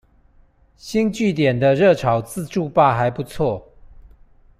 [0.77, 3.61] 星聚點的熱炒自助吧還不錯